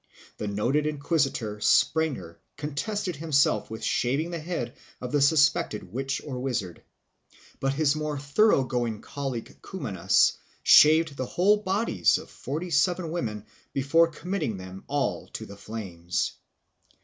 The 0.37 0.47
noted 0.47 0.87
inquisitor 0.87 1.57
Sprenger 1.61 2.37
contented 2.57 3.17
himself 3.17 3.69
with 3.69 3.83
shaving 3.83 4.31
the 4.31 4.39
head 4.39 4.75
of 4.99 5.11
the 5.11 5.21
suspected 5.21 5.93
witch 5.93 6.23
or 6.25 6.39
wizard; 6.39 6.81
but 7.59 7.73
his 7.75 7.95
more 7.95 8.17
thoroughgoing 8.17 9.01
colleague 9.01 9.59
Cumanus 9.61 10.37
shaved 10.63 11.15
the 11.17 11.27
whole 11.27 11.57
bodies 11.57 12.17
of 12.17 12.31
forty 12.31 12.71
seven 12.71 13.11
women 13.11 13.45
before 13.73 14.07
committing 14.07 14.57
them 14.57 14.85
all 14.87 15.27
to 15.33 15.45
the 15.45 15.55
flames. 15.55 16.31